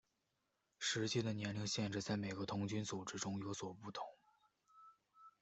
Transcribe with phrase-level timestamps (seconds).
[0.79, 4.03] 实际的年龄限制在每个童军组织中有所不同。